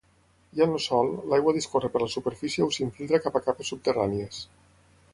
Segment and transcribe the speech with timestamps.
[0.59, 4.45] Ja en el sòl, l'aigua discorre per la superfície o s'infiltra cap a capes subterrànies.